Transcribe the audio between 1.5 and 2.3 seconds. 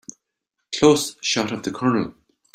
of the COLONEL.